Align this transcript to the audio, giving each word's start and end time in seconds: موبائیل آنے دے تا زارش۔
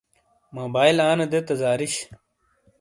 موبائیل 0.57 0.97
آنے 1.09 1.25
دے 1.31 1.39
تا 1.47 1.53
زارش۔ 1.61 1.93